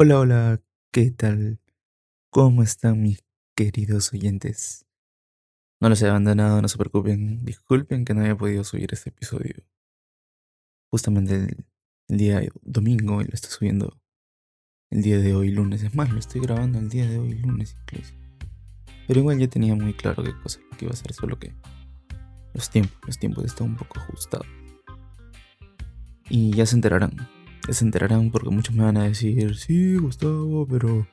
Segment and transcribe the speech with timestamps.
[0.00, 0.62] Hola, hola,
[0.92, 1.58] ¿qué tal?
[2.30, 3.24] ¿Cómo están mis
[3.56, 4.86] queridos oyentes?
[5.80, 7.44] No los he abandonado, no se preocupen.
[7.44, 9.56] Disculpen que no haya podido subir este episodio.
[10.92, 11.66] Justamente el,
[12.16, 14.00] día domingo y lo estoy subiendo
[14.92, 15.82] el día de hoy lunes.
[15.82, 18.14] Es más, lo estoy grabando el día de hoy lunes incluso.
[19.08, 21.52] Pero igual ya tenía muy claro qué cosa que iba a hacer, solo que
[22.54, 24.46] los tiempos, los tiempos están un poco ajustados.
[26.30, 27.16] Y ya se enterarán
[27.70, 31.06] se enterarán porque muchos me van a decir, sí, Gustavo, pero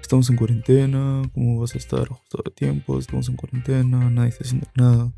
[0.00, 2.98] estamos en cuarentena, ¿cómo vas a estar justo de tiempo?
[2.98, 5.12] Estamos en cuarentena, nadie está haciendo nada.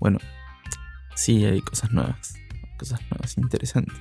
[0.00, 0.18] Bueno,
[1.14, 2.34] sí hay cosas nuevas,
[2.78, 3.94] cosas nuevas interesantes.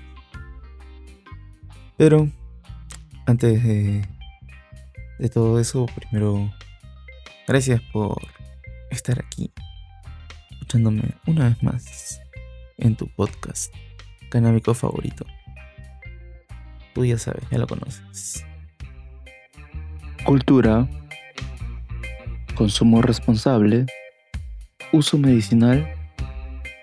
[1.97, 2.29] Pero,
[3.27, 4.07] antes de,
[5.19, 6.51] de todo eso, primero,
[7.47, 8.17] gracias por
[8.89, 9.51] estar aquí,
[10.49, 12.19] escuchándome una vez más
[12.77, 13.71] en tu podcast
[14.31, 15.25] canábico favorito.
[16.93, 18.45] Tú ya sabes, ya lo conoces.
[20.25, 20.87] Cultura,
[22.55, 23.85] consumo responsable,
[24.91, 25.87] uso medicinal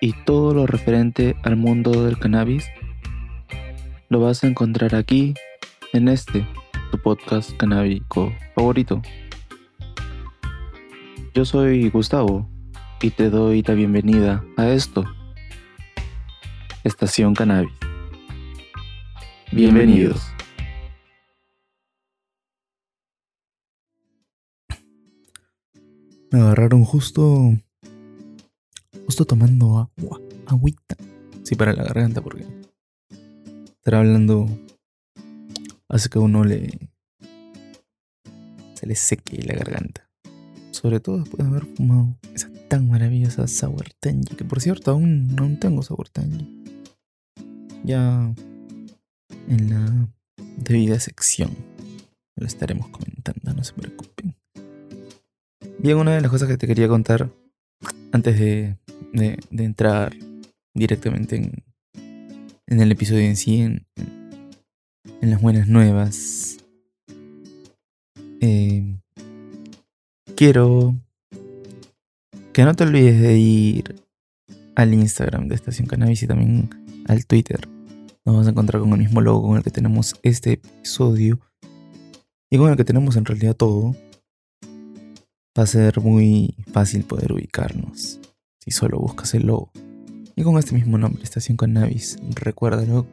[0.01, 2.65] y todo lo referente al mundo del cannabis
[4.09, 5.35] lo vas a encontrar aquí
[5.93, 6.47] en este,
[6.91, 9.03] tu podcast canábico favorito.
[11.35, 12.49] Yo soy Gustavo
[13.03, 15.05] y te doy la bienvenida a esto,
[16.85, 17.78] Estación Cannabis.
[19.51, 20.21] Bienvenidos.
[26.31, 27.55] Me agarraron justo.
[29.07, 30.21] Justo tomando agua.
[30.47, 30.97] Agüita.
[31.45, 32.47] Sí, para la garganta, porque.
[33.69, 34.47] Estar hablando.
[35.89, 36.91] Hace que uno le.
[38.75, 40.11] Se le seque la garganta.
[40.73, 43.87] Sobre todo después de haber fumado esa tan maravillosa Sour.
[44.03, 46.09] Que por cierto, aún no tengo Sour.
[47.83, 48.35] Ya
[49.49, 50.09] en la
[50.57, 51.57] debida sección.
[52.37, 54.37] Lo estaremos comentando, no se preocupen.
[55.79, 57.31] Bien, una de las cosas que te quería contar
[58.13, 58.77] antes de,
[59.51, 60.15] entrar
[60.75, 63.87] directamente en, el episodio en sí, en,
[65.21, 66.59] en las buenas nuevas,
[68.41, 68.97] eh,
[70.37, 70.95] quiero
[72.53, 74.03] que no te olvides de ir
[74.77, 76.71] al Instagram de Estación Cannabis y también
[77.07, 77.69] al Twitter
[78.29, 81.41] nos vamos a encontrar con el mismo logo con el que tenemos este episodio
[82.51, 83.97] y con el que tenemos en realidad todo.
[85.59, 88.21] Va a ser muy fácil poder ubicarnos
[88.63, 89.73] si solo buscas el logo.
[90.37, 93.07] Y con este mismo nombre, Estación Cannabis, recuérdalo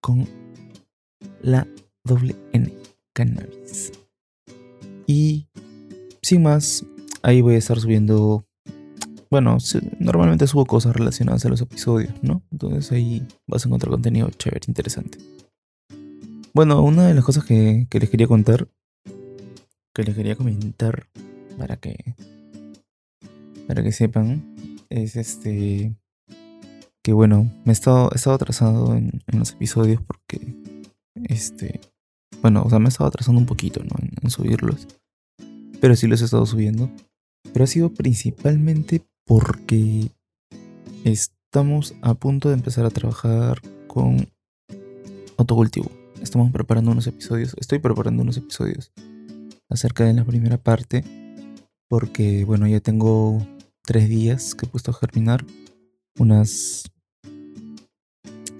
[0.00, 0.26] con
[1.42, 1.68] la
[2.02, 2.72] doble N,
[3.14, 3.92] Cannabis.
[5.06, 5.46] Y
[6.22, 6.86] sin más,
[7.22, 8.46] ahí voy a estar subiendo
[9.34, 9.58] bueno,
[9.98, 12.44] normalmente subo cosas relacionadas a los episodios, ¿no?
[12.52, 15.18] Entonces ahí vas a encontrar contenido chévere, interesante.
[16.52, 18.68] Bueno, una de las cosas que, les quería contar,
[19.92, 21.08] que les quería comentar
[21.58, 22.14] para que,
[23.66, 24.54] para que sepan,
[24.88, 25.96] es este,
[27.02, 30.54] que bueno, me he estado, he estado atrasado en, los episodios porque,
[31.24, 31.80] este,
[32.40, 33.96] bueno, o sea, me he estado atrasando un poquito, ¿no?
[34.22, 34.86] en subirlos.
[35.80, 36.88] Pero sí los he estado subiendo.
[37.52, 40.10] Pero ha sido principalmente porque
[41.04, 44.28] estamos a punto de empezar a trabajar con
[45.36, 45.90] autocultivo.
[46.22, 48.92] Estamos preparando unos episodios, estoy preparando unos episodios
[49.68, 51.04] acerca de la primera parte,
[51.88, 53.46] porque bueno, ya tengo
[53.82, 55.44] tres días que he puesto a germinar
[56.18, 56.90] unas,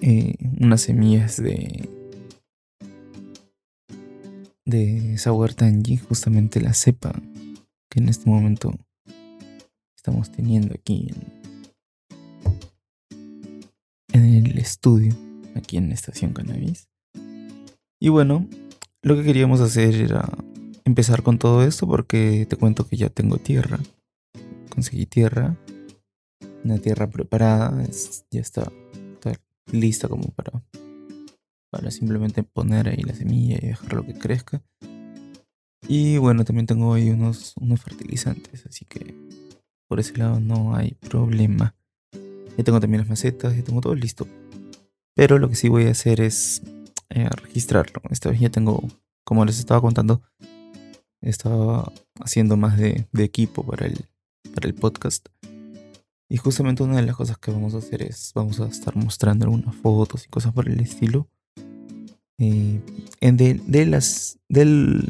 [0.01, 1.89] eh, unas semillas de
[4.67, 7.13] de Sour Tangy, justamente la cepa
[7.91, 8.73] que en este momento
[10.05, 11.11] estamos teniendo aquí
[14.13, 15.15] en, el estudio,
[15.57, 16.91] aquí en Estación Cannabis.
[17.99, 18.47] Y bueno,
[19.01, 20.29] lo que queríamos hacer era
[20.85, 23.81] empezar con todo esto porque te cuento que ya tengo tierra.
[24.69, 25.57] Conseguí tierra,
[26.65, 27.83] una tierra preparada,
[28.31, 28.71] ya está,
[29.73, 30.63] lista como para,
[31.71, 34.63] para simplemente poner ahí la semilla y dejarlo que crezca.
[35.89, 39.24] Y bueno, también tengo ahí unos, unos fertilizantes, así que
[39.89, 41.75] por ese lado no hay problema.
[42.57, 44.27] Ya tengo también las macetas, ya tengo todo listo.
[45.15, 46.63] Pero lo que sí voy a hacer es
[47.11, 48.03] eh, registrarlo.
[48.11, 48.83] Esta vez ya tengo,
[49.25, 50.23] como les estaba contando,
[51.21, 54.07] estaba haciendo más de, equipo para el,
[54.55, 55.29] para el podcast.
[56.29, 59.45] Y justamente una de las cosas que vamos a hacer es, vamos a estar mostrando
[59.45, 61.29] algunas fotos y cosas por el estilo.
[62.39, 62.81] Eh,
[63.21, 65.09] de, de, las, del,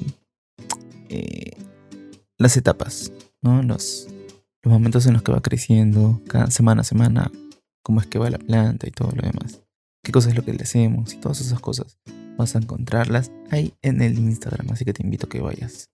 [1.09, 1.53] eh,
[2.37, 3.63] las etapas, ¿no?
[3.63, 4.09] Los,
[4.65, 7.31] los momentos en los que va creciendo, cada semana a semana,
[7.83, 9.61] cómo es que va la planta y todo lo demás.
[10.03, 11.99] Qué cosa es lo que le hacemos y todas esas cosas.
[12.39, 15.91] vas a encontrarlas ahí en el Instagram, así que te invito a que vayas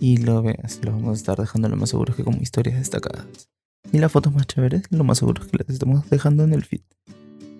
[0.00, 0.80] y lo veas.
[0.82, 3.50] Lo vamos a estar dejando lo más seguro que como historias destacadas.
[3.92, 6.64] Y las fotos más chéveres, lo más seguro es que las estamos dejando en el
[6.64, 6.82] feed.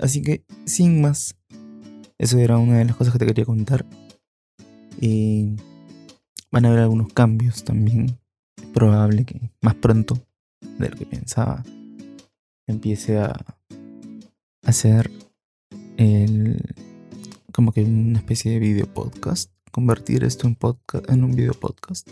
[0.00, 1.36] Así que, sin más,
[2.18, 3.84] eso era una de las cosas que te quería contar.
[5.00, 5.56] Y
[6.52, 8.18] van a haber algunos cambios también.
[8.56, 10.26] Es probable que más pronto
[10.60, 11.62] de lo que pensaba
[12.68, 13.34] empiece a
[14.64, 15.10] hacer
[15.96, 16.60] el
[17.52, 22.08] como que una especie de video podcast convertir esto en podcast en un video podcast.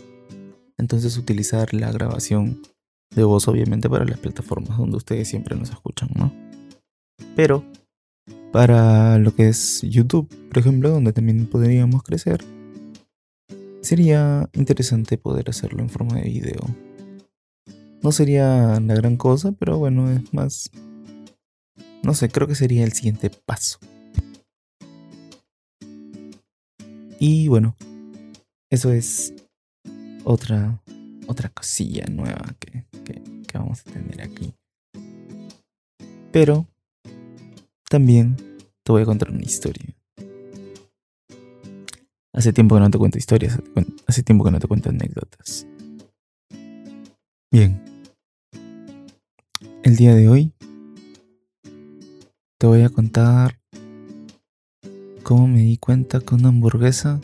[0.77, 2.61] Entonces utilizar la grabación
[3.15, 6.33] de voz obviamente para las plataformas donde ustedes siempre nos escuchan no
[7.35, 7.63] pero
[8.51, 12.43] para lo que es YouTube por ejemplo donde también podríamos crecer
[13.81, 16.59] sería interesante poder hacerlo en forma de video
[18.01, 20.71] no sería la gran cosa pero bueno es más
[22.05, 23.79] no sé, creo que sería el siguiente paso.
[27.19, 27.75] Y bueno,
[28.69, 29.33] eso es
[30.23, 30.83] otra,
[31.25, 34.53] otra cosilla nueva que, que, vamos a tener aquí.
[36.31, 36.67] Pero
[37.89, 38.35] también
[38.83, 39.95] te voy a contar una historia.
[42.33, 43.59] Hace tiempo que no te cuento historias,
[44.05, 45.65] hace tiempo que no te cuento anécdotas.
[47.57, 47.81] Bien.
[49.83, 50.51] El día de hoy
[52.59, 53.61] te voy a contar
[55.23, 57.21] cómo me di cuenta que una hamburguesa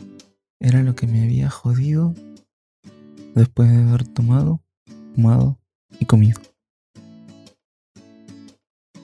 [0.61, 2.15] era lo que me había jodido
[3.35, 4.61] después de haber tomado,
[5.15, 5.59] fumado
[5.99, 6.39] y comido.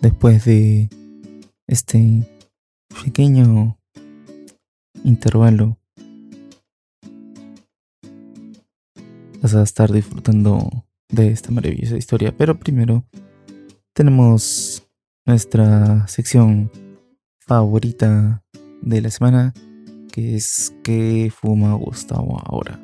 [0.02, 0.90] Después de
[1.68, 2.26] este
[3.04, 3.78] pequeño
[5.04, 5.78] intervalo
[9.42, 12.36] vas a estar disfrutando de esta maravillosa historia.
[12.36, 13.04] Pero primero
[13.94, 14.88] tenemos
[15.25, 16.71] nuestra sección
[17.39, 18.44] favorita
[18.81, 19.54] de la semana,
[20.12, 22.80] que es ¿Qué fuma Gustavo ahora?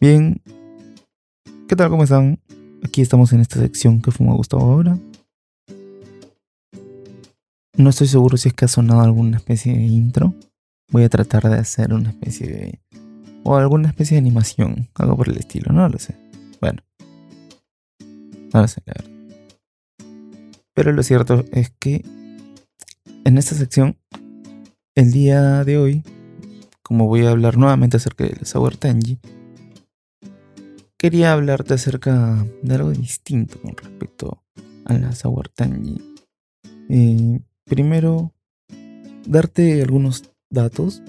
[0.00, 0.40] Bien,
[1.68, 1.90] ¿qué tal?
[1.90, 2.40] ¿Cómo están?
[2.84, 4.98] Aquí estamos en esta sección ¿Qué fuma Gustavo ahora?
[7.76, 10.34] No estoy seguro si es que ha sonado alguna especie de intro.
[10.90, 12.80] Voy a tratar de hacer una especie de...
[13.44, 16.21] O alguna especie de animación, algo por el estilo, no lo sé.
[16.62, 16.80] Bueno.
[18.54, 18.94] No lo sé, la.
[20.74, 22.04] Pero lo cierto es que
[23.24, 23.98] en esta sección,
[24.94, 26.04] el día de hoy,
[26.82, 29.18] como voy a hablar nuevamente acerca del Sour Tangy,
[30.96, 34.44] quería hablarte acerca de algo distinto con respecto
[34.84, 35.50] a la Sour.
[36.88, 38.32] Eh, primero,
[39.26, 41.02] darte algunos datos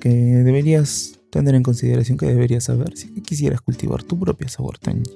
[0.00, 4.48] que deberías tener en consideración, que deberías saber si quisieras cultivar tu propia
[4.80, 5.10] Tangy.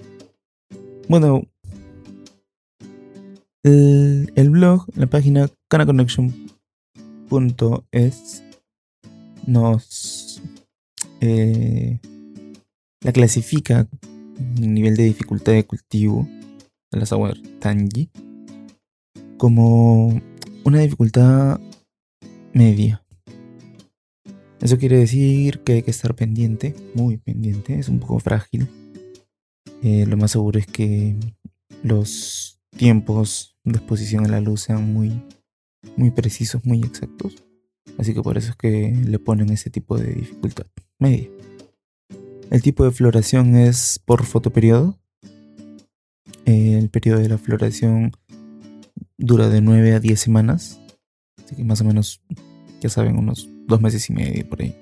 [1.08, 1.42] Bueno,
[3.62, 8.42] el, blog, la página canaconnection.es
[9.46, 10.42] nos
[11.20, 12.00] eh,
[13.02, 13.86] la clasifica
[14.56, 16.26] en nivel de dificultad de cultivo
[16.90, 18.10] de la sour tangi
[19.36, 20.20] como
[20.64, 21.60] una dificultad
[22.52, 23.05] media.
[24.66, 28.66] Eso quiere decir que hay que estar pendiente, muy pendiente, es un poco frágil.
[29.80, 31.14] Eh, lo más seguro es que
[31.84, 35.22] los tiempos de exposición a la luz sean muy,
[35.96, 37.44] muy precisos, muy exactos.
[37.96, 40.66] Así que por eso es que le ponen ese tipo de dificultad
[40.98, 41.30] media.
[42.50, 44.98] El tipo de floración es por fotoperiodo.
[46.44, 48.10] El periodo de la floración
[49.16, 50.80] dura de 9 a 10 semanas.
[51.44, 52.20] Así que más o menos,
[52.80, 54.74] ya saben, unos dos meses y medio por ahí.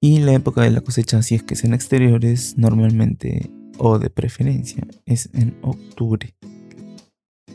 [0.00, 4.10] Y la época de la cosecha, si es que es en exteriores, normalmente o de
[4.10, 6.34] preferencia, es en octubre.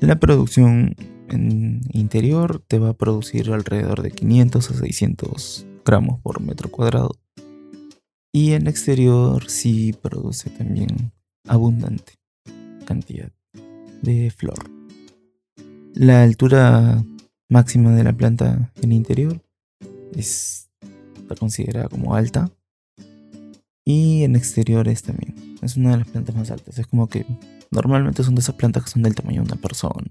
[0.02, 0.96] La producción
[1.30, 7.16] en interior te va a producir alrededor de 500 a 600 gramos por metro cuadrado.
[8.34, 11.12] Y en exterior sí produce también
[11.48, 12.14] abundante
[12.86, 13.32] cantidad
[14.02, 14.60] de flor.
[15.94, 17.04] La altura
[17.54, 19.42] máxima de la planta en interior
[20.16, 20.70] es,
[21.16, 22.52] está considerada como alta.
[23.86, 25.58] Y en exteriores también.
[25.62, 26.80] Es una de las plantas más altas.
[26.80, 27.26] Es como que
[27.74, 30.08] Normalmente son de esas plantas que son del tamaño de una persona.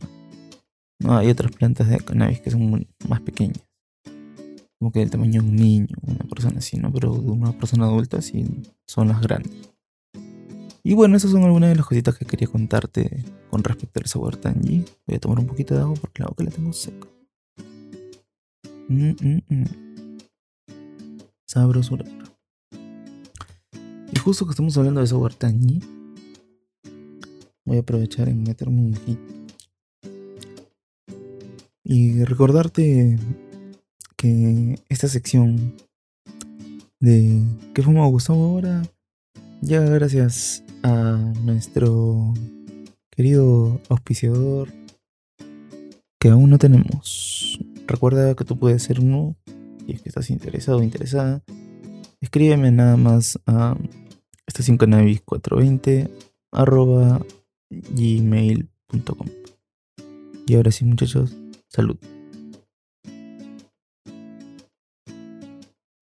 [0.99, 3.63] No, hay otras plantas de cannabis que son más pequeñas.
[4.81, 6.93] Como que del tamaño de un niño, una persona así, ¿no?
[6.93, 8.45] Pero de una persona adulta sí
[8.85, 9.53] son las grandes.
[10.83, 14.37] Y bueno, esas son algunas de las cositas que quería contarte con respecto al sabor
[14.37, 14.85] tangy.
[15.07, 17.07] Voy a tomar un poquito de agua porque claro que la tengo seca.
[18.93, 20.19] Mm, mm, mm.
[21.49, 22.05] Sabrosura.
[24.13, 25.81] Y justo que estamos hablando de sabor tangy,
[27.65, 29.19] voy a aprovechar en meterme un hit.
[31.85, 33.19] Y recordarte
[34.17, 35.75] que esta sección
[37.01, 38.83] de ¿Qué fuma Gustavo ahora?
[39.63, 42.35] Ya gracias a nuestro
[43.11, 44.69] querido auspiciador
[46.21, 47.59] que aún no tenemos.
[47.87, 49.37] Recuerda que tú puedes ser uno
[49.87, 51.43] y es que estás interesado o interesada.
[52.21, 53.77] Escríbeme nada más a
[54.47, 56.11] estacioncannabis420
[56.53, 57.25] arroba
[57.71, 59.27] gmail.com.
[60.47, 61.37] Y ahora sí muchachos,
[61.69, 61.97] salud.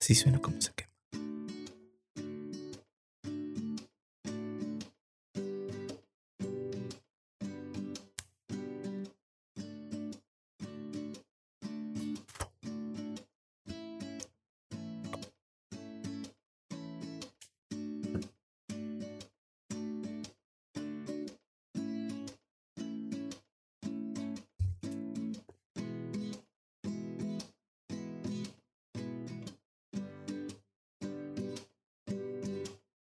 [0.01, 0.90] Así suena como se quema.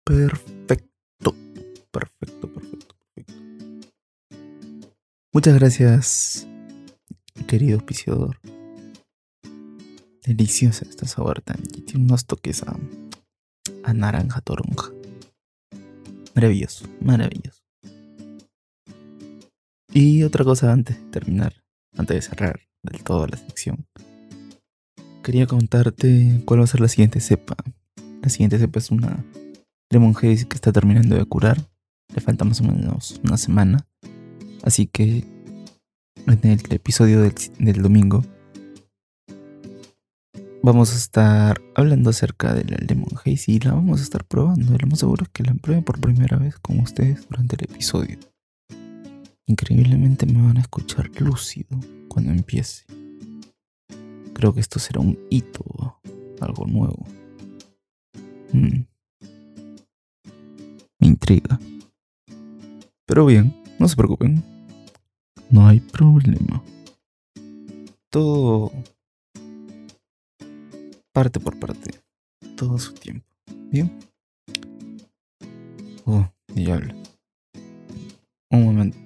[0.05, 1.33] Perfecto,
[1.91, 3.83] perfecto, perfecto, perfecto.
[5.31, 6.47] Muchas gracias,
[7.47, 8.37] querido auspiciador.
[10.25, 12.77] Deliciosa esta sabor Tiene unos toques a,
[13.83, 14.91] a naranja toronja.
[16.35, 17.63] Maravilloso, maravilloso.
[19.93, 21.63] Y otra cosa antes de terminar,
[21.95, 23.85] antes de cerrar del todo la sección.
[25.23, 27.55] Quería contarte cuál va a ser la siguiente cepa.
[28.21, 29.23] La siguiente cepa es una
[29.93, 31.69] Lemon Haze que está terminando de curar.
[32.13, 33.87] Le falta más o menos una semana.
[34.63, 35.23] Así que
[36.25, 38.23] en el episodio del, domingo
[40.63, 44.75] vamos a estar hablando acerca de la Lemon Haze y la vamos a estar probando.
[44.77, 48.17] Lo más seguro es que la pruebe por primera vez con ustedes durante el episodio.
[49.45, 52.85] Increíblemente me van a escuchar lúcido cuando empiece.
[54.33, 55.99] Creo que esto será un hito,
[56.41, 57.05] algo nuevo.
[58.53, 58.92] Mm
[61.05, 61.59] intriga.
[63.05, 64.43] Pero bien, no se preocupen.
[65.49, 66.63] No hay problema.
[68.09, 68.71] Todo
[71.11, 71.91] parte por parte.
[72.55, 73.25] Todo su tiempo.
[73.71, 73.91] ¿Bien?
[76.05, 76.93] Oh, diablo.
[78.49, 78.97] Un momento.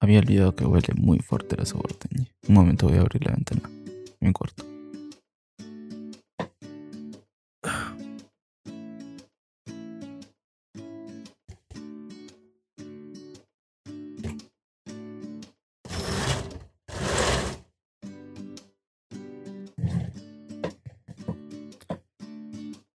[0.00, 2.26] Había olvidado que huele muy fuerte la soborteña.
[2.48, 3.70] Un momento voy a abrir la ventana.
[4.20, 4.71] Me corto.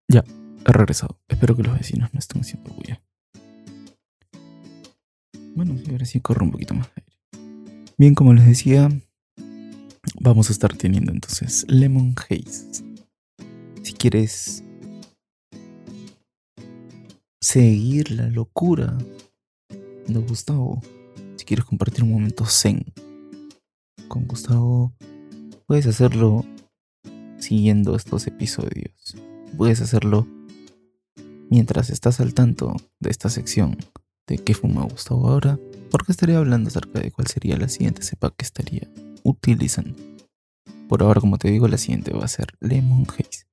[0.09, 1.17] He regresado.
[1.29, 3.01] Espero que los vecinos no estén haciendo bulla.
[5.55, 6.89] Bueno, ahora sí corro un poquito más
[7.97, 8.89] Bien, como les decía,
[10.19, 12.83] vamos a estar teniendo entonces Lemon Haze.
[13.81, 14.63] Si quieres
[17.41, 18.97] seguir la locura
[19.69, 20.81] de Gustavo,
[21.37, 22.85] si quieres compartir un momento zen
[24.09, 24.93] con Gustavo,
[25.65, 26.45] puedes hacerlo
[27.39, 29.15] siguiendo estos episodios.
[29.57, 30.27] Puedes hacerlo
[31.49, 33.77] Mientras estás al tanto de esta sección
[34.27, 35.57] de qué fuma Gustavo ahora,
[35.89, 38.87] porque estaría hablando acerca de cuál sería la siguiente cepa que estaría
[39.23, 39.97] utilizando.
[40.89, 43.45] Por ahora, como te digo, la siguiente va a ser Lemon Haze.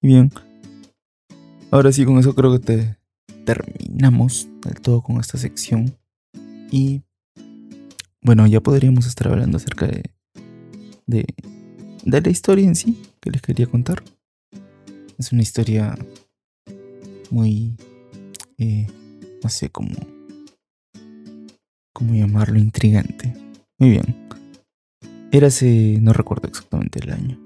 [0.00, 0.32] Y bien,
[1.72, 2.96] ahora sí, con eso creo que te
[3.44, 5.96] terminamos del todo con esta sección.
[6.70, 7.02] Y
[8.20, 10.04] bueno, ya podríamos estar hablando acerca de,
[11.06, 11.26] de,
[12.04, 14.04] de la historia en sí que les quería contar.
[15.22, 15.94] Es una historia
[17.30, 17.76] muy,
[18.58, 18.88] eh,
[19.40, 19.94] no sé cómo,
[21.92, 23.32] cómo llamarlo, intrigante.
[23.78, 24.28] Muy bien.
[25.30, 27.38] Era hace, no recuerdo exactamente el año.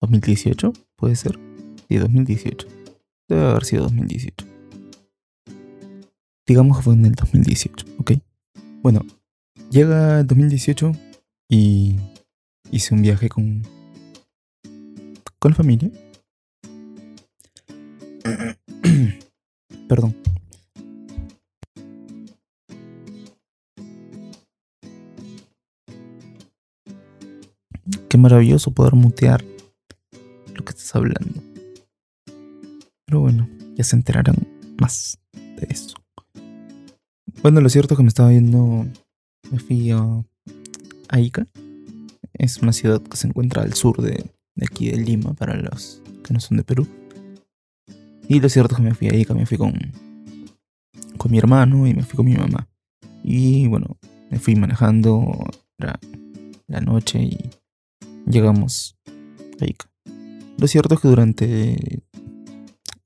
[0.00, 1.40] 2018, puede ser.
[1.88, 2.68] Sí, 2018.
[3.28, 4.46] Debe haber sido 2018.
[6.46, 8.12] Digamos que fue en el 2018, ¿ok?
[8.80, 9.04] Bueno,
[9.72, 10.92] llega el 2018
[11.50, 11.96] y
[12.70, 13.64] hice un viaje con,
[15.40, 15.90] con la familia
[19.92, 20.16] Perdón.
[28.08, 29.44] Qué maravilloso poder mutear
[30.54, 31.42] lo que estás hablando.
[33.04, 34.36] Pero bueno, ya se enterarán
[34.80, 35.94] más de eso.
[37.42, 38.86] Bueno, lo cierto es que me estaba viendo.
[39.50, 40.24] Me fui a,
[41.18, 41.46] Ica.
[42.32, 46.00] Es una ciudad que se encuentra al sur de, de aquí de Lima, para los
[46.24, 46.88] que no son de Perú.
[48.28, 49.74] Y lo cierto es que me fui ahí, que me fui con,
[51.16, 52.68] con mi hermano y me fui con mi mamá.
[53.22, 53.98] Y bueno,
[54.30, 55.46] me fui manejando
[55.78, 55.98] la,
[56.66, 57.50] la noche y
[58.26, 58.96] llegamos
[59.60, 59.90] a Ica.
[60.58, 62.02] Lo cierto es que durante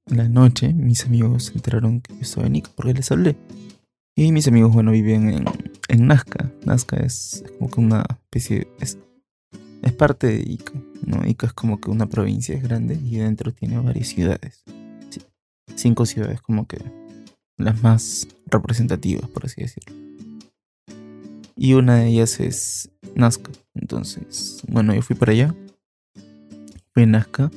[0.06, 3.36] la noche mis amigos se enteraron que yo estaba en Ica porque les hablé.
[4.18, 5.44] Y mis amigos, bueno, viven en,
[5.88, 6.50] en Nazca.
[6.64, 8.66] Nazca es, como que una especie.
[8.80, 8.98] Es,
[9.82, 10.72] es parte de Ica.
[11.04, 11.26] ¿no?
[11.26, 14.64] Ica es como que una provincia grande y dentro tiene varias ciudades.
[15.74, 16.78] Cinco ciudades, como que
[17.56, 19.94] las más representativas, por así decirlo.
[21.56, 23.50] Y una de ellas es Nazca.
[23.74, 25.54] Entonces, bueno, yo fui para allá.
[26.92, 27.50] Fui a Nazca.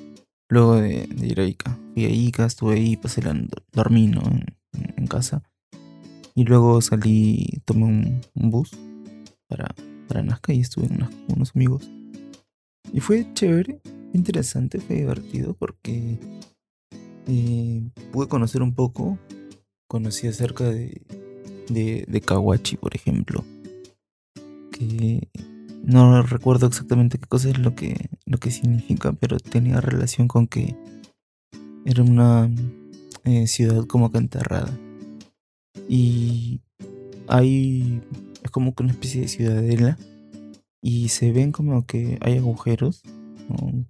[0.47, 1.77] Luego de, ir a Ica.
[1.93, 3.35] Fui a Ica, estuve ahí, pasé la,
[3.73, 4.21] dormí ¿no?
[4.95, 5.43] en, casa.
[6.33, 8.71] Y luego salí, tomé un, bus
[9.47, 9.75] para,
[10.07, 11.89] para Nazca y estuve en con unos amigos.
[12.93, 13.81] Y fue chévere,
[14.13, 16.17] interesante, fue divertido porque
[17.29, 19.17] eh, pude conocer un poco.
[19.87, 21.01] Conocí acerca de,
[21.69, 23.43] de, Kawachi, por ejemplo
[25.83, 30.47] no recuerdo exactamente qué cosa es lo que, lo que significa, pero tenía relación con
[30.47, 30.75] que
[31.85, 32.49] era una
[33.23, 34.77] eh, ciudad como que enterrada.
[35.87, 36.61] Y
[37.27, 38.01] hay,
[38.43, 39.97] es como que una especie de ciudadela
[40.81, 43.01] y se ven como que hay agujeros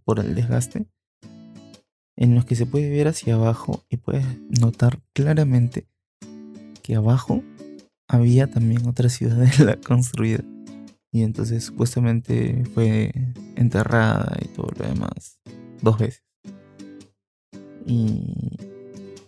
[0.06, 0.88] por el desgaste
[2.20, 4.26] en los que se puede ver hacia abajo y puedes
[4.60, 5.88] notar claramente
[6.84, 7.42] que abajo
[8.10, 10.44] había también otra ciudadela construida.
[11.12, 13.14] Y entonces supuestamente fue
[13.56, 15.40] enterrada y todo lo demás
[15.82, 16.24] dos veces.
[17.86, 18.58] Y,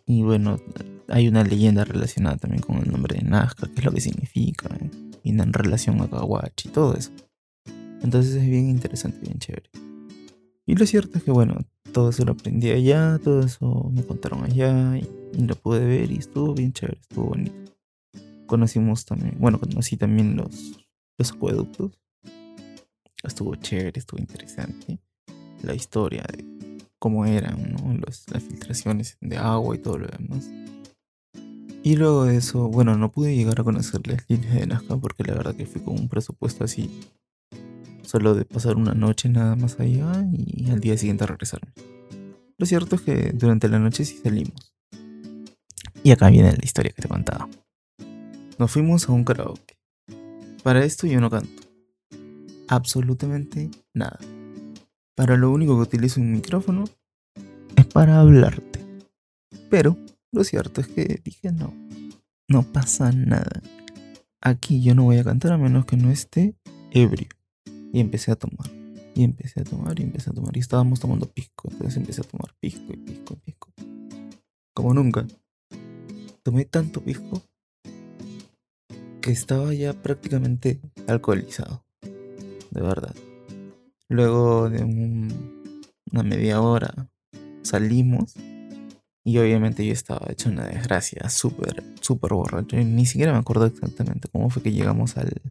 [0.06, 0.60] y bueno,
[1.08, 4.70] hay una leyenda relacionada también con el nombre de Nazca, que es lo que significa,
[5.24, 7.12] y en relación a Kawachi y todo eso.
[8.04, 9.70] Entonces es bien interesante, bien chévere.
[10.66, 11.56] Y lo cierto es que bueno,
[11.92, 15.08] todo eso lo aprendí allá, todo eso me contaron allá y,
[15.38, 17.56] lo pude ver y estuvo bien chévere, estuvo bonito.
[18.46, 20.82] Conocimos también, bueno, conocí también los
[21.22, 21.92] los acueductos.
[23.24, 25.00] Estuvo chévere, estuvo interesante.
[25.62, 26.44] La historia de
[26.98, 30.50] cómo eran las filtraciones de agua y todo lo demás.
[31.84, 35.24] Y luego de eso, bueno, no pude llegar a conocer las líneas de Nazca porque
[35.24, 36.90] la verdad que fui con un presupuesto así,
[38.12, 41.72] solo de pasar una noche nada más allá y al día siguiente regresarme.
[42.58, 44.76] Lo cierto es que durante la noche sí salimos.
[46.04, 47.48] Y acá viene la historia que te contaba.
[48.60, 49.78] Nos fuimos a un karaoke.
[50.62, 51.64] Para esto yo no canto.
[52.68, 54.20] Absolutamente nada.
[55.16, 56.84] Para lo único que utilizo un micrófono
[57.78, 58.86] es para hablarte.
[59.70, 59.96] Pero
[60.34, 61.74] lo cierto es que dije no.
[62.50, 63.62] No pasa nada.
[64.42, 66.56] Aquí yo no voy a cantar a menos que no esté
[66.92, 67.30] ebrio.
[67.94, 68.70] Y empecé a tomar.
[69.16, 70.56] Y empecé a tomar y empecé a tomar.
[70.56, 71.70] Y estábamos tomando pisco.
[71.72, 73.70] Entonces empecé a tomar pisco y pisco y pisco.
[74.74, 75.28] Como nunca.
[76.44, 77.42] Tomé tanto pisco
[79.22, 81.86] que estaba ya prácticamente alcoholizado.
[82.02, 83.16] De verdad.
[84.10, 87.10] Luego de una media hora
[87.62, 88.36] salimos
[89.24, 92.80] y obviamente yo estaba hecho una desgracia, súper, súper borracho.
[92.80, 95.42] Y ni siquiera me acuerdo exactamente cómo fue que llegamos al,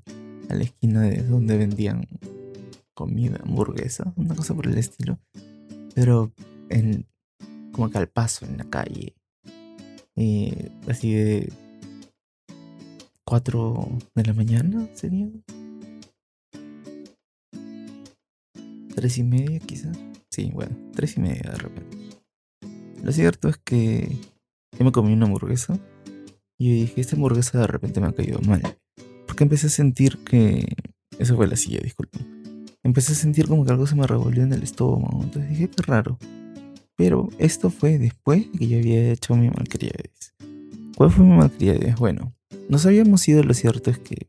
[0.51, 2.07] a la esquina de donde vendían
[2.95, 5.19] comida, hamburguesa, una cosa por el estilo.
[5.95, 6.33] Pero
[6.69, 7.07] en,
[7.73, 9.15] como que al paso en la calle.
[10.17, 10.53] Y
[10.89, 11.53] así de
[13.25, 15.29] 4 de la mañana sería.
[18.97, 19.93] 3 y media quizá.
[20.31, 21.97] Sí, bueno, 3 y media de repente.
[23.03, 24.17] Lo cierto es que
[24.79, 25.79] yo me comí una hamburguesa
[26.59, 28.80] y dije, esta hamburguesa de repente me ha caído mal.
[29.45, 30.67] Empecé a sentir que...
[31.19, 32.67] Eso fue la silla, disculpen.
[32.83, 35.23] Empecé a sentir como que algo se me revolvió en el estómago.
[35.23, 36.19] Entonces dije, qué raro.
[36.97, 40.35] Pero esto fue después de que yo había hecho mi malcriadez.
[40.97, 41.97] ¿Cuál fue mi malcriadez?
[41.97, 42.35] Bueno,
[42.69, 44.27] nos habíamos ido, lo cierto es que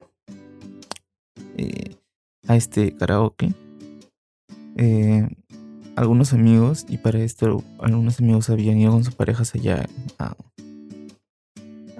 [1.57, 1.95] eh,
[2.47, 3.53] a este karaoke,
[4.77, 5.27] eh,
[5.95, 10.35] algunos amigos, y para esto algunos amigos habían ido con sus parejas allá a,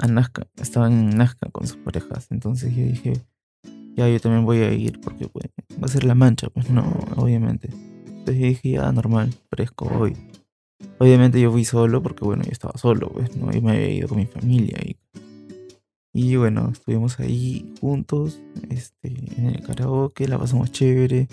[0.01, 3.13] a Nazca, estaban en Nazca con sus parejas, entonces yo dije,
[3.95, 6.83] ya yo también voy a ir porque pues, va a ser la mancha, pues no,
[7.15, 7.69] obviamente.
[8.05, 10.15] Entonces yo dije, ya normal, fresco hoy.
[10.97, 13.55] Obviamente yo fui solo porque bueno, yo estaba solo, pues, ¿no?
[13.55, 14.95] Y me había ido con mi familia y
[16.13, 21.29] y bueno, estuvimos ahí juntos, este, en el karaoke, la pasamos chévere.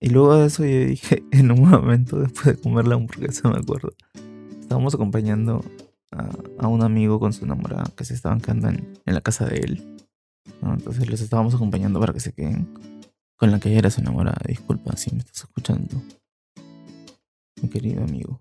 [0.00, 3.58] Y luego de eso yo dije, en un momento después de comer la hamburguesa, me
[3.58, 3.92] acuerdo,
[4.60, 5.62] estábamos acompañando
[6.58, 9.96] a, un amigo con su enamorada que se estaban quedando en, la casa de él.
[10.62, 12.68] Entonces los estábamos acompañando para que se queden
[13.36, 14.40] con la que ella era su enamorada.
[14.46, 16.02] Disculpa si me estás escuchando,
[17.62, 18.40] mi querido amigo.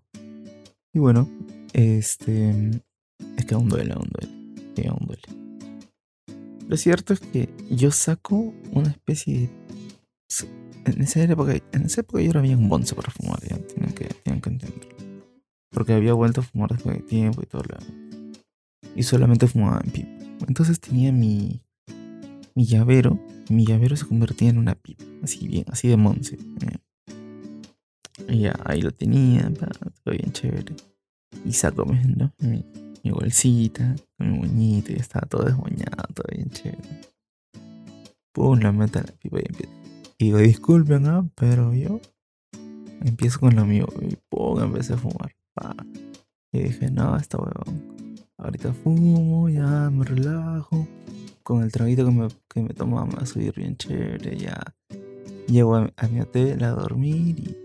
[0.94, 1.28] Y bueno,
[1.74, 2.72] este,
[3.38, 5.24] es que aún duele, aún duele que aún duele.
[6.68, 9.50] Lo cierto es que yo saco una especie de...
[10.86, 14.06] en esa época, en esa época yo era bien bonzo para fumar, ya tienen que,
[14.24, 15.05] tienen que entender.
[15.76, 17.78] Porque había vuelto a fumar después de tiempo y todo lo.
[18.96, 20.10] Y solamente fumaba en pipa.
[20.48, 21.62] Entonces tenía mi,
[22.56, 23.20] mi llavero.
[23.50, 25.04] Mi llavero se convertía en una pipa.
[25.22, 26.40] Así bien, así de monce.
[28.28, 30.76] Y ya, ahí lo tenía, todo bien chévere.
[31.44, 32.34] Y saco ¿no?
[32.40, 37.02] mi, bolsita, mi moñito, y estaba todo desmoñado, todo bien chévere.
[38.34, 39.74] Pum, la meto en la pipa y empiezo.
[40.18, 41.30] Y digo, disculpen, ¿ah?
[41.36, 42.00] pero yo
[43.02, 45.36] empiezo con lo mío y pum, empecé a fumar.
[46.52, 48.18] Y dije, no, está huevón.
[48.38, 50.88] Ahorita fumo, ya me relajo.
[51.44, 54.76] Con el traguito que me, que me tomaba va a subir bien chévere, ya.
[55.48, 57.58] Llego a, mi hotel a dormir y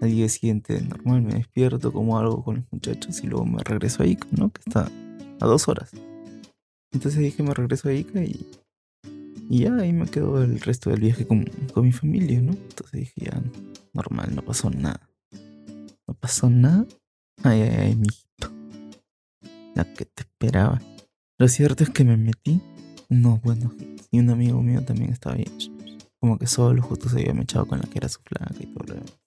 [0.00, 4.02] al día siguiente normal me despierto, como algo con los muchachos y luego me regreso
[4.02, 4.50] a Ica, ¿no?
[4.50, 4.90] Que está
[5.40, 5.90] a dos horas.
[6.92, 8.46] Entonces dije, me regreso a Ica y
[9.48, 11.44] y ya ahí me quedo el resto del viaje con,
[11.76, 12.52] mi familia, ¿no?
[12.52, 13.42] Entonces dije, ya,
[13.92, 15.08] normal, no pasó nada.
[16.06, 16.86] No pasó nada.
[17.42, 18.50] Ay, ay, ay, mijito.
[19.74, 20.80] La que te esperaba.
[21.38, 22.62] Lo cierto es que me metí
[23.08, 23.72] no bueno
[24.10, 25.44] Y un amigo mío también estaba ahí.
[26.20, 28.84] Como que solo justo se había mechado con la que era su flaca y todo
[28.86, 29.20] lo demás.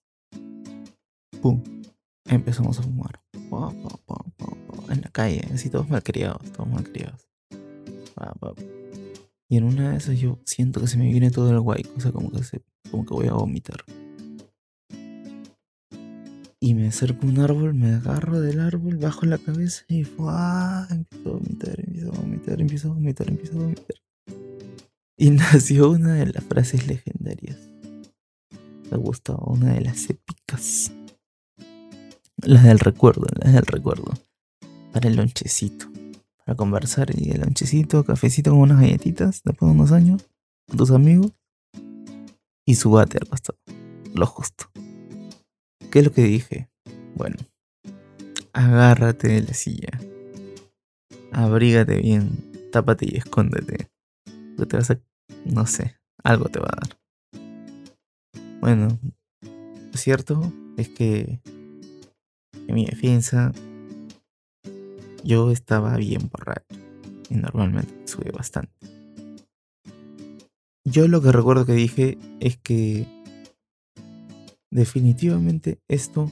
[1.40, 1.62] Pum.
[2.24, 3.20] Empezamos a fumar.
[4.90, 7.28] En la calle, así todos malcriados, todos malcriados.
[9.48, 12.00] Y en una de esas yo siento que se me viene todo el guay, o
[12.00, 13.84] sea, como que, se, como que voy a vomitar.
[16.68, 20.86] Y me acerco a un árbol, me agarro del árbol, bajo la cabeza y ¡fua!
[20.90, 23.96] empiezo a vomitar, empiezo a vomitar, empiezo a vomitar, empiezo a vomitar.
[25.16, 27.56] Y nació una de las frases legendarias.
[28.90, 30.92] Me gustó una de las épicas.
[32.42, 34.12] Las del recuerdo, las del recuerdo.
[34.92, 35.90] Para el lonchecito
[36.44, 40.28] a conversar y el lonchecito, cafecito con unas galletitas después de unos años,
[40.66, 41.32] con tus amigos
[42.66, 43.58] y su bate al costado.
[44.14, 44.66] Lo justo.
[45.90, 46.68] ¿Qué es lo que dije?
[47.14, 47.36] Bueno,
[48.52, 49.88] agárrate de la silla,
[51.32, 53.88] abrígate bien, tápate y escóndete.
[54.68, 55.00] te vas a,
[55.46, 56.98] no sé, algo te va a dar.
[58.60, 58.98] Bueno,
[59.42, 61.40] lo cierto es que
[62.52, 63.52] en mi defensa
[65.24, 66.76] yo estaba bien borracho
[67.30, 68.72] y normalmente sube bastante.
[70.84, 73.06] Yo lo que recuerdo que dije es que
[74.70, 76.30] definitivamente esto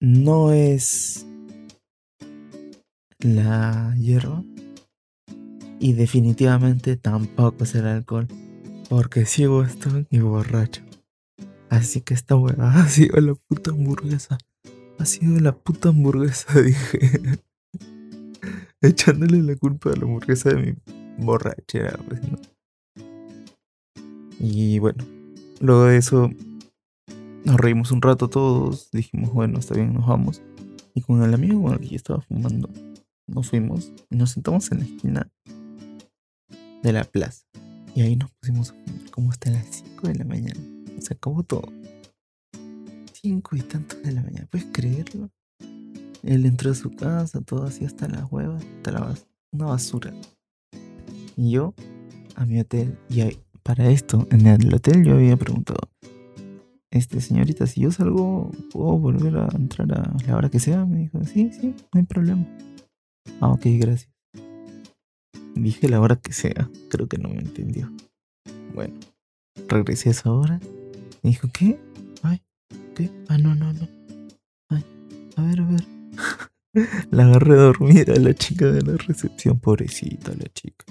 [0.00, 1.26] no es
[3.18, 4.44] la hierba
[5.80, 8.28] y definitivamente tampoco es el alcohol
[8.88, 10.82] porque ciego estoy y borracho.
[11.68, 14.38] Así que esta hueá ha sido la puta hamburguesa
[14.98, 17.20] ha sido la puta hamburguesa, dije.
[18.80, 22.20] Echándole la culpa a la hamburguesa de mi borrachera, pues,
[24.40, 25.04] Y bueno,
[25.60, 26.30] luego de eso
[27.44, 30.42] nos reímos un rato todos, dijimos, bueno, está bien, nos vamos.
[30.94, 32.68] Y con el amigo con el que yo estaba fumando,
[33.26, 35.30] nos fuimos y nos sentamos en la esquina
[36.82, 37.44] de la plaza.
[37.94, 40.60] Y ahí nos pusimos a fumar como hasta las 5 de la mañana.
[41.00, 41.68] Se acabó todo
[43.20, 44.46] cinco y tantos de la mañana.
[44.50, 45.30] ¿Puedes creerlo?
[46.22, 49.14] Él entró a su casa, todo así hasta las huevas, hasta la
[49.52, 50.12] una basura.
[51.36, 51.74] Y yo
[52.36, 52.98] a mi hotel.
[53.08, 53.22] Y
[53.62, 55.80] para esto, en el hotel yo había preguntado,
[56.90, 60.84] este señorita, si yo salgo, ¿puedo volver a entrar a la hora que sea?
[60.84, 62.46] Me dijo, sí, sí, no hay problema.
[63.40, 64.10] Ah, ok, gracias.
[65.54, 67.90] Dije la hora que sea, creo que no me entendió.
[68.74, 68.94] Bueno,
[69.68, 70.60] regresé a esa hora.
[71.22, 71.78] Me dijo, ¿qué?
[72.22, 72.40] Ay,
[73.28, 73.88] Ah, no, no, no.
[74.70, 74.84] Ay,
[75.36, 75.86] a ver, a ver.
[77.10, 80.84] la agarré dormida la chica de la recepción, pobrecita la chica.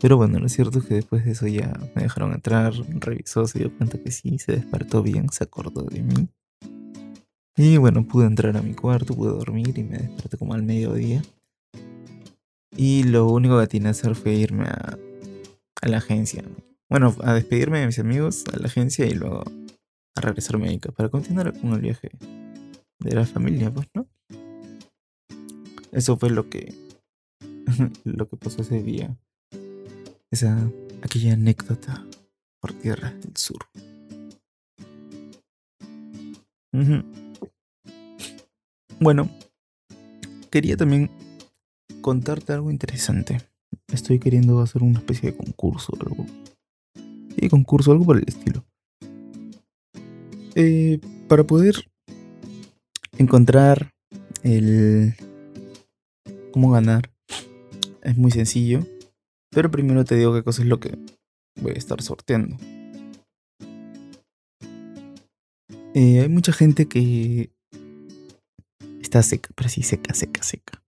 [0.00, 3.58] Pero bueno, lo cierto es que después de eso ya me dejaron entrar, revisó, se
[3.58, 6.28] dio cuenta que sí, se despertó bien, se acordó de mí.
[7.56, 11.22] Y bueno, pude entrar a mi cuarto, pude dormir y me desperté como al mediodía.
[12.74, 14.96] Y lo único que tenía que hacer fue irme a,
[15.82, 16.42] a la agencia.
[16.88, 19.44] Bueno, a despedirme de mis amigos a la agencia y luego
[20.16, 22.10] a regresar a para continuar con el viaje
[23.00, 24.08] de la familia, pues, ¿no?
[25.92, 26.74] Eso fue lo que
[28.04, 29.16] lo que pasó ese día.
[30.32, 30.70] Esa
[31.02, 32.06] aquella anécdota
[32.60, 33.58] por tierra del sur.
[39.00, 39.30] Bueno,
[40.50, 41.10] quería también
[42.00, 43.38] contarte algo interesante.
[43.92, 46.26] Estoy queriendo hacer una especie de concurso, algo.
[47.36, 48.64] Sí, concurso, algo por el estilo.
[50.54, 51.90] Eh, para poder
[53.18, 53.92] encontrar
[54.42, 55.14] el
[56.52, 57.10] cómo ganar
[58.02, 58.86] es muy sencillo.
[59.50, 60.96] Pero primero te digo qué cosa es lo que
[61.60, 62.56] voy a estar sorteando.
[65.92, 67.50] Eh, hay mucha gente que
[69.00, 70.80] está seca, pero sí seca, seca, seca.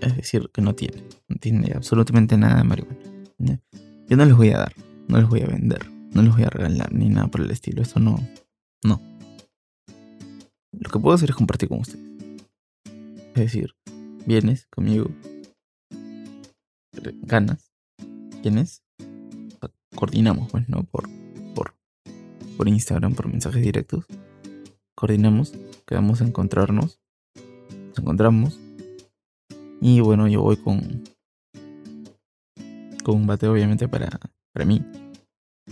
[0.00, 2.98] Es decir, que no tiene, no tiene absolutamente nada de marihuana.
[4.08, 4.74] Yo no les voy a dar,
[5.08, 7.82] no les voy a vender, no les voy a regalar ni nada por el estilo.
[7.82, 8.16] Esto no,
[8.84, 9.00] no.
[10.72, 12.04] Lo que puedo hacer es compartir con ustedes.
[13.34, 13.74] Es decir,
[14.26, 15.10] vienes conmigo,
[17.22, 17.63] ganas,
[18.44, 18.84] ¿quiénes?
[19.96, 20.82] Coordinamos, pues, ¿no?
[20.82, 21.08] Por,
[21.54, 21.74] por,
[22.58, 24.04] por Instagram, por mensajes directos.
[24.94, 25.54] Coordinamos,
[25.86, 27.00] quedamos a encontrarnos.
[27.88, 28.60] Nos encontramos.
[29.80, 31.04] Y bueno, yo voy con.
[33.02, 34.10] Con un bate, obviamente, para,
[34.52, 34.82] para mí.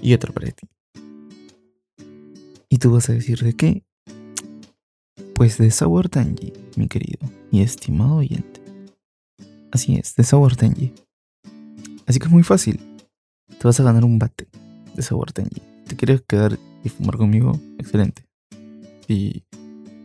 [0.00, 0.66] Y otro para ti.
[2.70, 3.84] Y tú vas a decir de qué?
[5.34, 8.62] Pues de Sour Tangy, mi querido y estimado oyente.
[9.72, 10.94] Así es, de Sour Tangy.
[12.06, 12.80] Así que es muy fácil.
[13.48, 14.48] Te vas a ganar un bate
[14.94, 15.62] de Sour Tangy.
[15.86, 17.58] ¿Te quieres quedar y fumar conmigo?
[17.78, 18.24] Excelente.
[19.08, 19.44] Y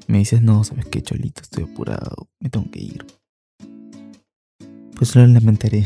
[0.08, 3.06] me dices, no, sabes qué, Cholito, estoy apurado, me tengo que ir.
[4.96, 5.86] Pues lo lamentaré.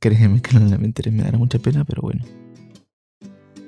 [0.00, 2.24] Créeme que lo lamentaré, me dará mucha pena, pero bueno.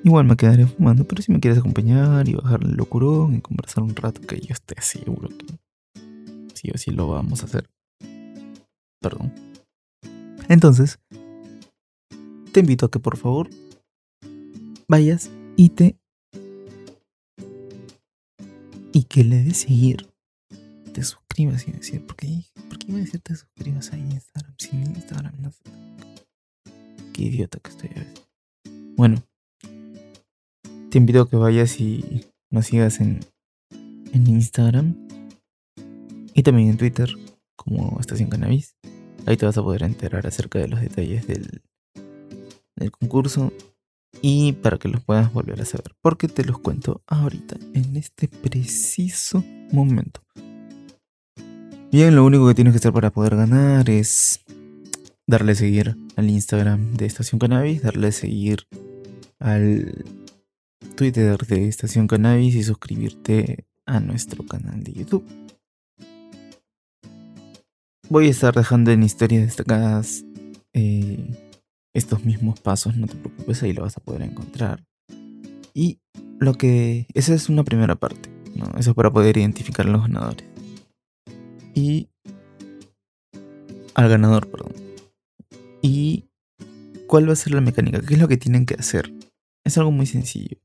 [0.03, 3.83] Igual me quedaré fumando, pero si me quieres acompañar y bajar el locurón y conversar
[3.83, 5.47] un rato, que yo esté seguro que
[6.55, 7.69] sí o sí lo vamos a hacer.
[9.01, 9.33] Perdón.
[10.49, 10.99] Entonces,
[12.52, 13.48] te invito a que por favor
[14.88, 15.96] vayas y te...
[18.92, 20.08] Y que le des seguir.
[20.92, 24.54] Te suscribas y decir, ¿por qué, ¿por iba a decir te suscribas a Instagram?
[24.58, 25.62] Sin Instagram no sé.
[27.12, 27.90] Qué idiota que estoy.
[28.96, 29.22] Bueno,
[30.90, 33.20] te invito a que vayas y nos sigas en,
[33.70, 34.96] en Instagram
[36.34, 37.14] y también en Twitter
[37.54, 38.74] como Estación Cannabis.
[39.26, 41.62] Ahí te vas a poder enterar acerca de los detalles del,
[42.81, 43.53] del concurso
[44.21, 48.27] y para que los puedas volver a saber, porque te los cuento ahorita, en este
[48.27, 50.21] preciso momento.
[51.93, 54.40] Bien, lo único que tienes que hacer para poder ganar es
[55.27, 58.66] darle a seguir al Instagram de Estación Cannabis, darle a seguir
[59.38, 60.05] al
[60.97, 65.25] Twitter de Estación Cannabis y suscribirte a nuestro canal de YouTube.
[68.09, 70.25] Voy a estar dejando en historias destacadas
[70.73, 71.49] eh,
[71.94, 74.85] estos mismos pasos, no te preocupes, ahí lo vas a poder encontrar.
[75.74, 76.00] Y
[76.38, 77.07] lo que.
[77.14, 78.66] Esa es una primera parte, ¿no?
[78.79, 80.46] Eso es para poder identificar a los ganadores.
[81.74, 82.09] Y.
[83.94, 84.72] Al ganador, perdón.
[85.83, 86.24] Y.
[87.07, 88.00] ¿Cuál va a ser la mecánica?
[88.00, 89.12] ¿Qué es lo que tienen que hacer?
[89.64, 90.59] Es algo muy sencillo.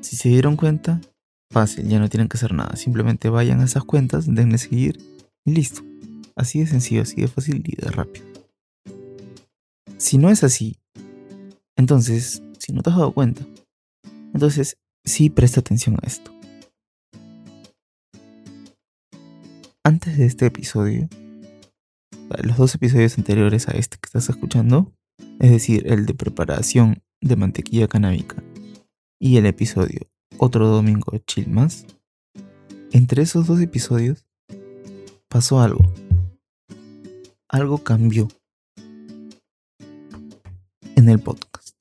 [0.00, 1.00] Si se dieron cuenta,
[1.50, 2.76] fácil, ya no tienen que hacer nada.
[2.76, 4.98] Simplemente vayan a esas cuentas, denle seguir
[5.44, 5.82] y listo.
[6.34, 8.35] Así de sencillo, así de fácil y de rápido.
[9.98, 10.76] Si no es así,
[11.76, 13.46] entonces, si no te has dado cuenta,
[14.34, 16.30] entonces sí presta atención a esto.
[19.82, 21.08] Antes de este episodio,
[22.42, 24.92] los dos episodios anteriores a este que estás escuchando,
[25.38, 28.42] es decir, el de preparación de mantequilla canábica
[29.18, 30.00] y el episodio
[30.36, 31.86] Otro Domingo Chill Más,
[32.92, 34.26] entre esos dos episodios
[35.28, 35.84] pasó algo.
[37.48, 38.28] Algo cambió
[41.08, 41.76] el podcast.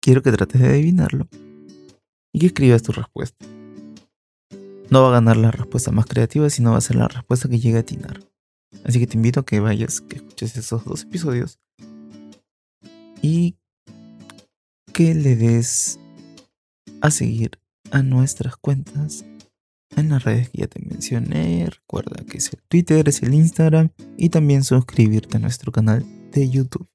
[0.00, 1.28] Quiero que trates de adivinarlo
[2.32, 3.46] y que escribas tu respuesta.
[4.90, 7.60] No va a ganar la respuesta más creativa, sino va a ser la respuesta que
[7.60, 8.20] llegue a atinar.
[8.84, 11.60] Así que te invito a que vayas, que escuches esos dos episodios
[13.22, 13.56] y
[14.92, 16.00] que le des
[17.00, 17.58] a seguir
[17.90, 19.24] a nuestras cuentas
[19.96, 21.68] en las redes que ya te mencioné.
[21.70, 26.04] Recuerda que es el Twitter, es el Instagram y también suscribirte a nuestro canal
[26.40, 26.88] de YouTube.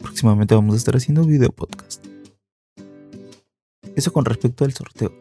[0.00, 2.04] Próximamente vamos a estar haciendo video podcast.
[3.96, 5.12] Eso con respecto al sorteo.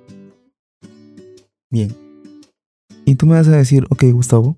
[1.70, 1.96] Bien.
[3.06, 4.58] Y tú me vas a decir, ok Gustavo,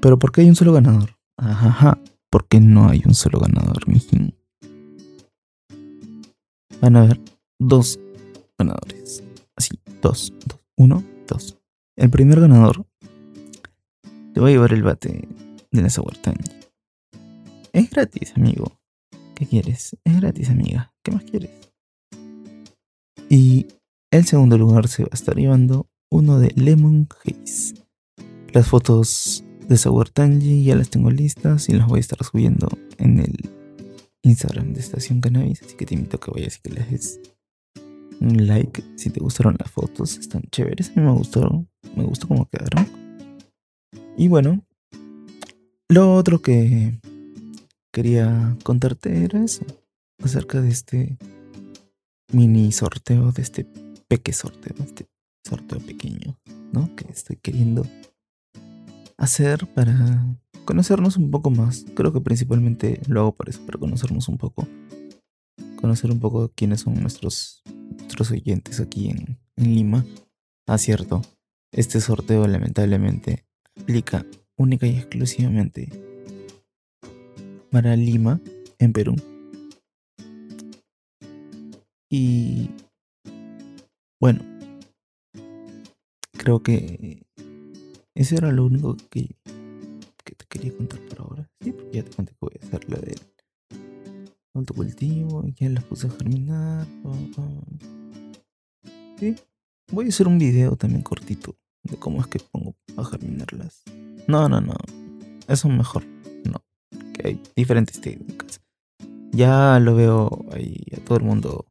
[0.00, 1.16] pero ¿por qué hay un solo ganador?
[1.36, 1.98] Ajá,
[2.30, 4.34] porque no hay un solo ganador, mijín
[6.84, 7.20] van a haber
[7.58, 7.98] dos
[8.58, 9.24] ganadores.
[9.56, 9.70] Así,
[10.02, 10.60] dos, dos.
[10.76, 11.56] Uno, dos.
[11.96, 12.84] El primer ganador
[14.34, 15.26] te va a llevar el bate
[15.70, 16.18] de la Sour
[17.74, 18.78] Es gratis, amigo.
[19.34, 19.96] ¿Qué quieres?
[20.04, 20.94] Es gratis, amiga.
[21.02, 21.50] ¿Qué más quieres?
[23.28, 23.66] Y
[24.12, 27.74] el segundo lugar se va a estar llevando uno de Lemon Haze.
[28.52, 33.18] Las fotos de Sour ya las tengo listas y las voy a estar subiendo en
[33.18, 33.50] el
[34.22, 37.18] Instagram de Estación Cannabis, así que te invito a que vayas y que le des
[38.20, 42.28] un like si te gustaron las fotos, están chéveres, a mí me gustaron, me gustó
[42.28, 42.86] cómo quedaron.
[44.16, 44.64] Y bueno,
[45.88, 47.00] lo otro que
[47.94, 49.64] quería contarte era eso,
[50.20, 51.16] acerca de este
[52.32, 53.64] mini sorteo, de este
[54.08, 55.06] peque sorteo, este
[55.46, 56.36] sorteo pequeño,
[56.72, 56.94] ¿no?
[56.96, 57.86] Que estoy queriendo
[59.16, 60.26] hacer para
[60.64, 61.86] conocernos un poco más.
[61.94, 64.66] Creo que principalmente lo hago para eso, para conocernos un poco.
[65.76, 67.62] Conocer un poco quiénes son nuestros,
[67.98, 70.04] nuestros oyentes aquí en, en Lima.
[70.66, 70.78] Ah.
[71.70, 73.44] Este sorteo lamentablemente
[73.76, 74.26] aplica
[74.56, 76.13] única y exclusivamente
[77.74, 78.40] para Lima,
[78.78, 79.16] en Perú.
[82.08, 82.70] Y
[84.20, 84.44] bueno,
[86.38, 87.26] creo que
[88.14, 89.34] eso era lo único que,
[90.24, 91.50] que te quería contar por ahora.
[91.62, 93.20] Sí, porque ya te conté que voy a hacer la del
[94.54, 96.86] autocultivo, ya las puse a germinar.
[99.18, 99.34] Sí,
[99.90, 103.82] voy a hacer un video también cortito de cómo es que pongo a germinarlas.
[104.28, 104.76] No, no, no,
[105.48, 106.13] eso es mejor.
[107.14, 108.60] Que hay diferentes técnicas.
[109.30, 111.66] Ya lo veo ahí a todo el mundo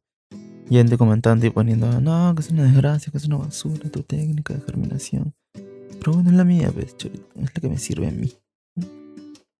[0.68, 4.54] yendo comentando y poniendo, no, que es una desgracia, que es una basura tu técnica
[4.54, 5.34] de germinación.
[5.52, 8.32] Pero bueno, es la mía, pues, es la que me sirve a mí.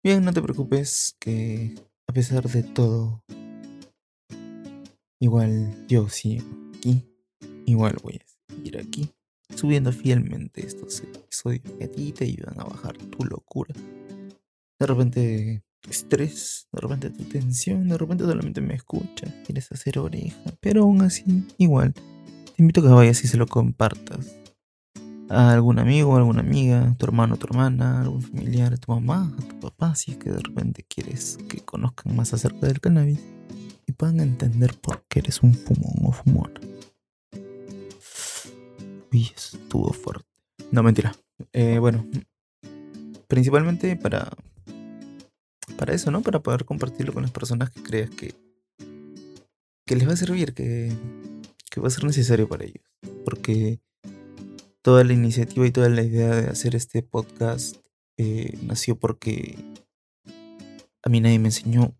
[0.02, 1.74] Bien, no te preocupes, que
[2.08, 3.22] a pesar de todo,
[5.20, 6.44] igual yo sigo
[6.76, 7.02] aquí,
[7.64, 9.10] igual voy a seguir aquí,
[9.54, 13.74] subiendo fielmente estos episodios que a ti te ayudan a bajar tu locura.
[14.78, 20.52] De repente estrés, de repente tu tensión, de repente solamente me escuchas, quieres hacer oreja,
[20.60, 21.24] pero aún así,
[21.58, 24.36] igual, te invito a que vayas y se lo compartas
[25.28, 29.42] a algún amigo, alguna amiga, tu hermano, tu hermana, algún familiar, a tu mamá, a
[29.42, 33.20] tu papá, si es que de repente quieres que conozcan más acerca del cannabis
[33.86, 36.60] y puedan entender por qué eres un fumón o fumona.
[39.12, 40.28] Uy, estuvo fuerte.
[40.70, 41.14] No, mentira.
[41.52, 42.06] Eh, bueno,
[43.28, 44.30] principalmente para,
[45.76, 46.22] para eso, ¿no?
[46.22, 48.34] Para poder compartirlo con las personas que creas que,
[49.86, 50.92] que les va a servir, que,
[51.70, 52.84] que va a ser necesario para ellos.
[53.24, 53.80] Porque
[54.82, 57.76] toda la iniciativa y toda la idea de hacer este podcast
[58.18, 59.56] eh, nació porque
[61.02, 61.94] a mí nadie me enseñó,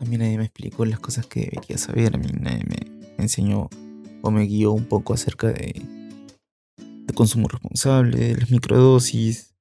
[0.00, 3.68] a mí nadie me explicó las cosas que debería saber, a mí nadie me enseñó
[4.22, 5.82] o me guió un poco acerca de,
[7.14, 9.54] consumo responsable, de las microdosis.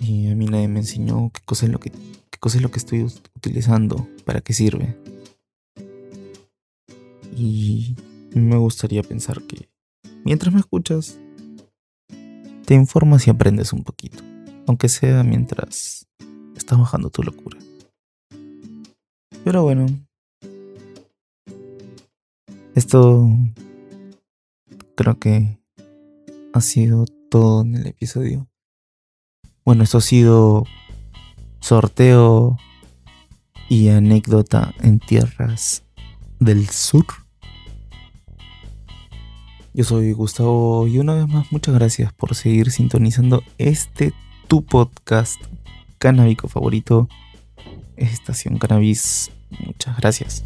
[0.00, 1.90] Y a mí nadie me enseñó qué cosa es lo que,
[2.48, 3.02] es lo que estoy
[3.34, 4.96] utilizando, para qué sirve.
[7.36, 7.96] Y
[8.34, 9.68] me gustaría pensar que
[10.24, 11.18] mientras me escuchas,
[12.66, 14.22] te informas y aprendes un poquito,
[14.66, 16.06] aunque sea mientras
[16.56, 17.58] estás bajando tu locura.
[19.44, 19.86] Pero bueno,
[22.74, 23.28] esto
[24.94, 25.58] creo que
[26.52, 28.48] ha sido todo en el episodio.
[29.64, 30.64] Bueno, esto ha sido
[31.64, 32.58] sorteo
[33.70, 35.82] y anécdota en tierras
[36.38, 37.06] del sur.
[39.72, 44.12] Yo soy Gustavo y una vez más muchas gracias por seguir sintonizando este
[44.46, 45.40] tu podcast
[45.96, 47.08] canábico favorito,
[47.96, 49.30] Estación Cannabis.
[49.64, 50.44] Muchas gracias.